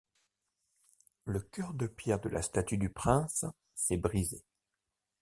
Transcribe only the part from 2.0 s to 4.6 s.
de la statue du prince, s'est brisé.